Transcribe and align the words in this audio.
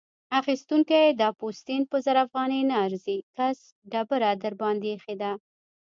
اخيستونکی: 0.39 1.03
دا 1.21 1.29
پوستین 1.39 1.81
په 1.91 1.97
زر 2.05 2.15
افغانۍ 2.25 2.61
نه 2.69 2.75
ارزي؛ 2.85 3.17
کس 3.35 3.57
ډبره 3.91 4.29
درباندې 4.43 4.87
اېښې 4.93 5.15
ده. 5.21 5.31